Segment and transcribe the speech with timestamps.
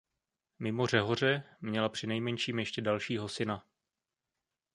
[0.59, 3.65] Mimo Řehoře měla přinejmenším ještě dalšího syna.